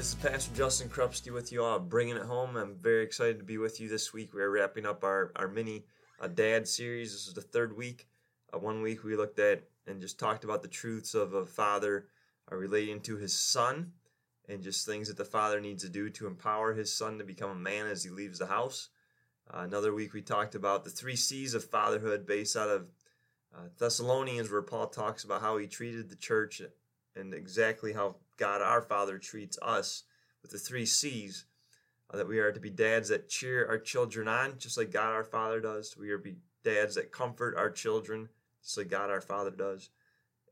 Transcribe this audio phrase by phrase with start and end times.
[0.00, 2.56] this is Pastor Justin Krupski with you all, bringing it home.
[2.56, 4.32] I'm very excited to be with you this week.
[4.32, 5.84] We are wrapping up our, our mini
[6.18, 7.12] uh, dad series.
[7.12, 8.08] This is the third week.
[8.50, 12.06] Uh, one week we looked at and just talked about the truths of a father
[12.50, 13.92] uh, relating to his son
[14.48, 17.50] and just things that the father needs to do to empower his son to become
[17.50, 18.88] a man as he leaves the house.
[19.52, 22.86] Uh, another week we talked about the three C's of fatherhood based out of
[23.54, 26.62] uh, Thessalonians, where Paul talks about how he treated the church
[27.16, 30.04] and exactly how God our Father treats us
[30.42, 31.44] with the three C's.
[32.12, 35.12] Uh, that we are to be dads that cheer our children on, just like God
[35.12, 35.96] our Father does.
[35.96, 38.28] We are to be dads that comfort our children,
[38.64, 39.90] just like God our Father does.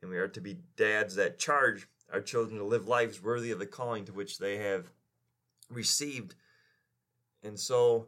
[0.01, 3.59] And we are to be dads that charge our children to live lives worthy of
[3.59, 4.93] the calling to which they have
[5.69, 6.37] received.
[7.43, 8.07] And so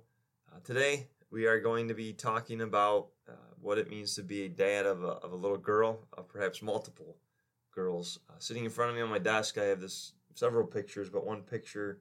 [0.52, 4.44] uh, today we are going to be talking about uh, what it means to be
[4.44, 7.16] a dad of a, of a little girl, of perhaps multiple
[7.70, 8.18] girls.
[8.28, 11.26] Uh, sitting in front of me on my desk, I have this several pictures, but
[11.26, 12.00] one picture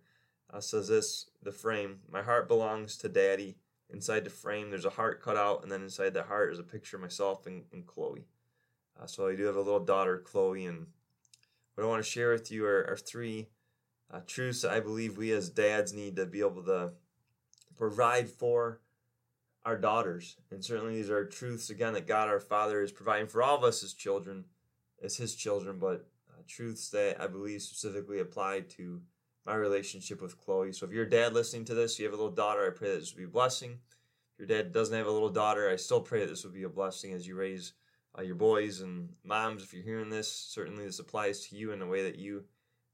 [0.54, 2.00] uh, says this: the frame.
[2.12, 3.58] My heart belongs to Daddy.
[3.92, 6.64] Inside the frame, there's a heart cut out, and then inside the heart is a
[6.64, 8.28] picture of myself and, and Chloe.
[9.02, 10.86] Uh, so I do have a little daughter, Chloe, and
[11.74, 13.48] what I want to share with you are, are three
[14.14, 16.92] uh, truths I believe we as dads need to be able to
[17.78, 18.82] provide for
[19.66, 20.36] our daughters.
[20.52, 23.64] And certainly these are truths, again, that God our Father is providing for all of
[23.64, 24.46] us as children
[25.04, 29.02] as his children, but uh, truths that I believe specifically apply to
[29.46, 30.74] my relationship with Chloe.
[30.74, 32.92] So if you're a dad listening to this, you have a little daughter, I pray
[32.92, 33.80] that this will be a blessing.
[34.34, 36.64] If your dad doesn't have a little daughter, I still pray that this will be
[36.64, 37.74] a blessing as you raise
[38.18, 39.64] uh, your boys and moms.
[39.64, 42.44] If you're hearing this, certainly this applies to you in the way that you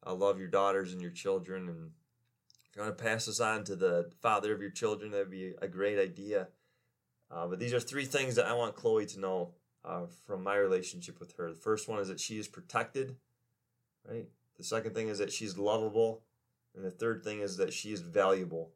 [0.06, 1.67] uh, love your daughters and your children.
[1.70, 1.92] And
[2.70, 5.53] if you want to pass this on to the father of your children, that'd be
[5.61, 6.48] a great idea.
[7.31, 9.52] Uh, but these are three things that I want Chloe to know
[9.86, 11.50] uh, from my relationship with her.
[11.50, 13.16] The first one is that she is protected,
[14.09, 14.27] right?
[14.58, 16.23] The second thing is that she's lovable.
[16.76, 18.71] And the third thing is that she is valuable.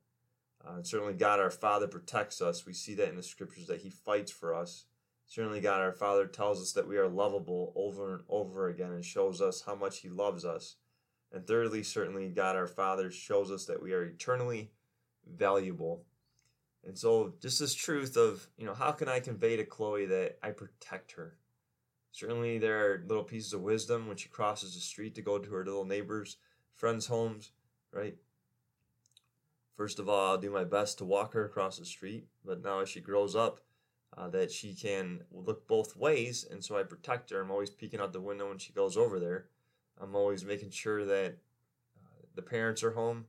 [0.65, 2.65] Uh, and certainly, God our Father protects us.
[2.65, 4.85] We see that in the scriptures that He fights for us.
[5.25, 9.03] Certainly, God our Father tells us that we are lovable over and over again and
[9.03, 10.75] shows us how much He loves us.
[11.31, 14.71] And thirdly, certainly, God our Father shows us that we are eternally
[15.27, 16.03] valuable
[16.85, 20.37] and so, just this truth of, you know, how can I convey to Chloe that
[20.41, 21.35] I protect her?
[22.11, 25.51] Certainly, there are little pieces of wisdom when she crosses the street to go to
[25.51, 26.37] her little neighbors,
[26.73, 27.51] friends' homes,
[27.91, 28.15] right?
[29.75, 32.79] First of all, I'll do my best to walk her across the street, but now
[32.79, 33.59] as she grows up,
[34.17, 37.41] uh, that she can look both ways, and so I protect her.
[37.41, 39.45] I'm always peeking out the window when she goes over there.
[40.01, 41.37] I'm always making sure that
[41.97, 43.25] uh, the parents are home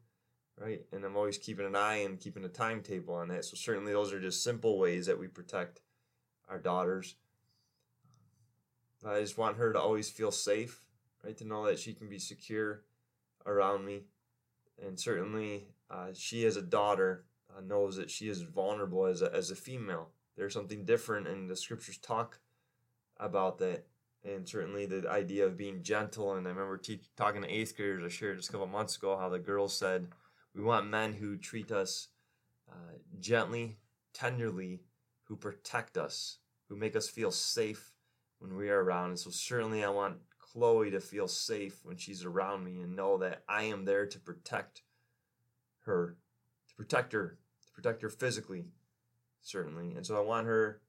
[0.61, 0.83] right?
[0.93, 3.47] And I'm always keeping an eye and keeping a timetable on that.
[3.47, 5.81] So certainly those are just simple ways that we protect
[6.49, 7.17] our daughters.
[9.07, 10.85] I just want her to always feel safe,
[11.25, 11.37] right?
[11.39, 12.83] To know that she can be secure
[13.47, 14.03] around me.
[14.85, 17.25] And certainly uh, she as a daughter
[17.57, 20.11] uh, knows that she is vulnerable as a, as a female.
[20.37, 22.39] There's something different and the scriptures talk
[23.19, 23.87] about that.
[24.23, 26.35] And certainly the idea of being gentle.
[26.35, 29.17] And I remember te- talking to eighth graders, I shared just a couple months ago
[29.17, 30.09] how the girls said,
[30.55, 32.09] we want men who treat us
[32.71, 33.79] uh, gently,
[34.13, 34.81] tenderly,
[35.25, 36.39] who protect us,
[36.69, 37.93] who make us feel safe
[38.39, 39.11] when we are around.
[39.11, 43.19] And so, certainly, I want Chloe to feel safe when she's around me and know
[43.19, 44.83] that I am there to protect
[45.85, 46.17] her,
[46.69, 48.67] to protect her, to protect her physically,
[49.41, 49.95] certainly.
[49.95, 50.81] And so, I want her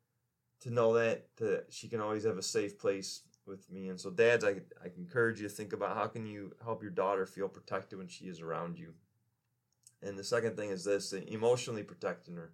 [0.61, 3.89] to know that, that she can always have a safe place with me.
[3.89, 6.91] And so, dads, I, I encourage you to think about how can you help your
[6.91, 8.93] daughter feel protected when she is around you.
[10.01, 12.51] And the second thing is this emotionally protecting her.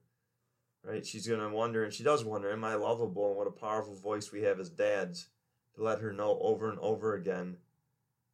[0.84, 1.06] Right?
[1.06, 3.30] She's going to wonder, and she does wonder, am I lovable?
[3.30, 5.28] And what a powerful voice we have as dads
[5.76, 7.58] to let her know over and over again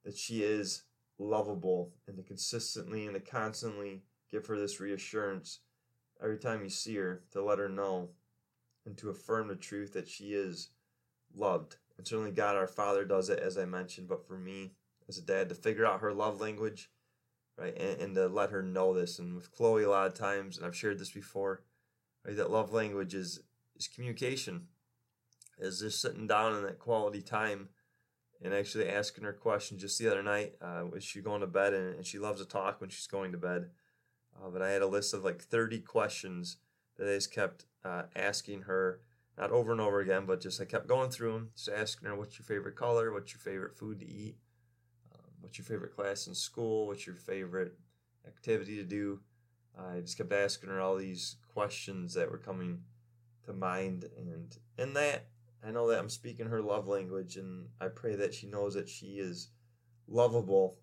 [0.03, 0.83] that she is
[1.17, 5.59] lovable and to consistently and to constantly give her this reassurance
[6.21, 8.09] every time you see her to let her know
[8.85, 10.69] and to affirm the truth that she is
[11.35, 11.77] loved.
[11.97, 14.73] And certainly God our Father does it, as I mentioned, but for me
[15.07, 16.89] as a dad, to figure out her love language
[17.57, 17.75] right?
[17.77, 19.19] And, and to let her know this.
[19.19, 21.63] And with Chloe, a lot of times, and I've shared this before,
[22.25, 22.35] right?
[22.35, 23.39] That love language is
[23.75, 24.67] is communication,
[25.57, 27.69] is just sitting down in that quality time
[28.43, 29.81] and actually asking her questions.
[29.81, 32.47] Just the other night, uh, was she going to bed, and, and she loves to
[32.47, 33.69] talk when she's going to bed.
[34.35, 36.57] Uh, but I had a list of like 30 questions
[36.97, 38.99] that I just kept uh, asking her,
[39.37, 42.15] not over and over again, but just I kept going through them, just asking her,
[42.15, 43.11] what's your favorite color?
[43.11, 44.37] What's your favorite food to eat?
[45.43, 46.87] What's your favorite class in school?
[46.87, 47.73] What's your favorite
[48.27, 49.19] activity to do?
[49.77, 52.81] I just kept asking her all these questions that were coming
[53.45, 54.05] to mind.
[54.17, 55.27] And in that,
[55.65, 58.89] I know that I'm speaking her love language, and I pray that she knows that
[58.89, 59.49] she is
[60.07, 60.77] lovable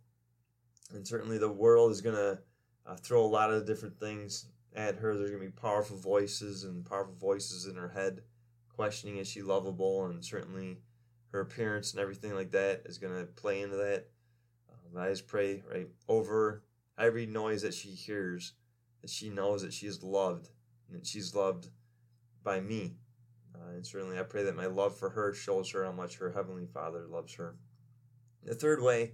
[0.93, 2.39] And certainly the world is going to
[2.87, 5.17] uh, throw a lot of different things at her.
[5.17, 8.23] There's going to be powerful voices and powerful voices in her head
[8.81, 10.79] questioning is she lovable, and certainly
[11.33, 14.07] her appearance and everything like that is going to play into that.
[14.99, 16.65] I just pray, right, over
[16.99, 18.55] every noise that she hears,
[19.01, 20.49] that she knows that she is loved
[20.89, 21.69] and that she's loved
[22.43, 22.97] by me.
[23.55, 26.31] Uh, and certainly I pray that my love for her shows her how much her
[26.31, 27.57] Heavenly Father loves her.
[28.45, 29.13] The third way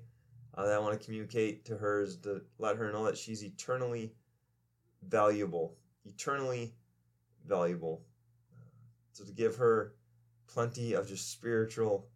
[0.55, 3.45] uh, that I want to communicate to her is to let her know that she's
[3.45, 4.15] eternally
[5.07, 5.77] valuable.
[6.05, 6.75] Eternally
[7.47, 8.03] valuable.
[9.13, 9.95] So to give her
[10.47, 12.09] plenty of just spiritual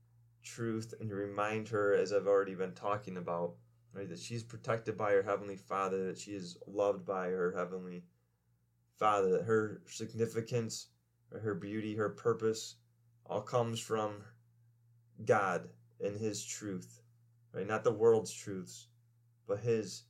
[0.43, 3.55] truth and remind her, as I've already been talking about,
[3.93, 8.05] right, that she's protected by her Heavenly Father, that she is loved by her Heavenly
[8.99, 10.89] Father, that her significance,
[11.43, 12.77] her beauty, her purpose
[13.27, 14.23] all comes from
[15.25, 15.69] God
[16.01, 17.01] and His truth,
[17.53, 17.67] right?
[17.67, 18.89] Not the world's truths,
[19.47, 20.05] but His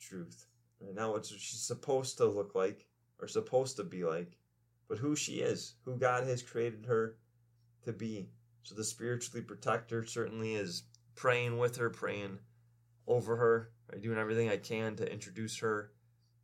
[0.00, 0.46] truth.
[0.80, 0.94] Right?
[0.94, 2.86] Not what she's supposed to look like
[3.20, 4.38] or supposed to be like,
[4.88, 7.16] but who she is, who God has created her
[7.84, 8.28] to be.
[8.64, 10.84] So the spiritually protector certainly is
[11.14, 12.38] praying with her, praying
[13.06, 14.02] over her, right?
[14.02, 15.92] doing everything I can to introduce her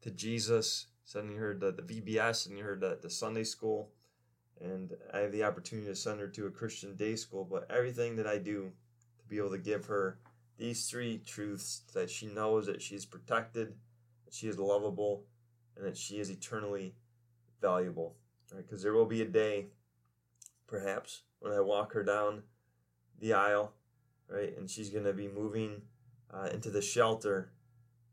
[0.03, 3.91] to Jesus, sending her to the VBS, sending her to the Sunday school,
[4.61, 7.49] and I have the opportunity to send her to a Christian day school.
[7.51, 8.71] But everything that I do
[9.19, 10.19] to be able to give her
[10.59, 13.75] these three truths that she knows that she is protected,
[14.27, 15.25] that she is lovable,
[15.77, 16.95] and that she is eternally
[17.63, 18.17] valuable.
[18.55, 18.83] Because right?
[18.83, 19.69] there will be a day,
[20.71, 22.45] perhaps, when I walk her down
[23.19, 23.73] the aisle,
[24.29, 25.83] right, and she's going to be moving
[26.33, 27.53] uh, into the shelter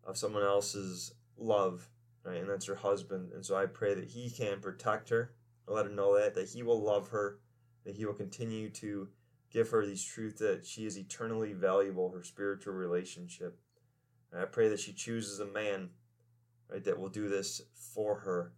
[0.03, 1.87] of someone else's love,
[2.23, 3.31] right, and that's her husband.
[3.33, 5.33] And so I pray that he can protect her,
[5.67, 7.39] let her know that, that he will love her,
[7.85, 9.09] that he will continue to
[9.51, 13.59] give her these truths that she is eternally valuable, her spiritual relationship.
[14.31, 15.91] And I pray that she chooses a man,
[16.69, 18.51] right, that will do this for her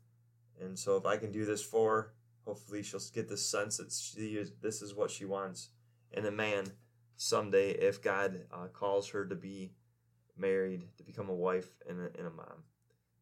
[0.59, 2.13] and so if I can do this for
[2.49, 5.69] hopefully she'll get the sense that she is, this is what she wants
[6.11, 6.65] in a man
[7.15, 9.73] someday if God uh, calls her to be
[10.35, 12.63] married, to become a wife and a, and a mom.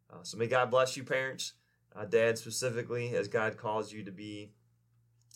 [0.09, 1.53] Uh, so may God bless you, parents,
[1.93, 4.53] uh, dad specifically, as God calls you to be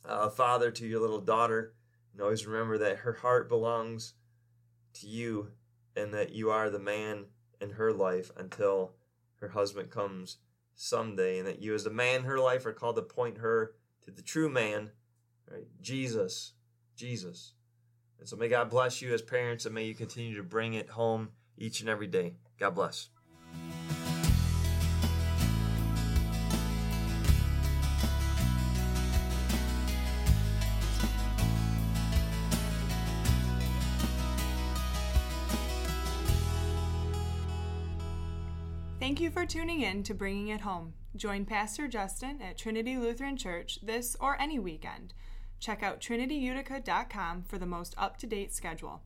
[0.05, 1.73] a father to your little daughter.
[2.13, 4.13] And always remember that her heart belongs
[4.93, 5.51] to you
[5.97, 7.25] and that you are the man
[7.59, 8.93] in her life until
[9.41, 10.37] her husband comes
[10.75, 13.73] someday, and that you, as the man in her life, are called to point her
[14.05, 14.91] to the true man,
[15.49, 15.67] right?
[15.81, 16.53] Jesus.
[16.95, 17.53] Jesus.
[18.19, 20.89] And so may God bless you as parents, and may you continue to bring it
[20.89, 22.35] home each and every day.
[22.59, 23.09] God bless.
[39.11, 40.93] Thank you for tuning in to Bringing It Home.
[41.17, 45.13] Join Pastor Justin at Trinity Lutheran Church this or any weekend.
[45.59, 49.01] Check out trinityutica.com for the most up to date schedule.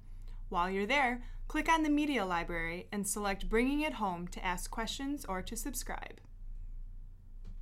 [0.49, 4.69] While you're there, click on the Media Library and select Bringing It Home to ask
[4.69, 6.21] questions or to subscribe.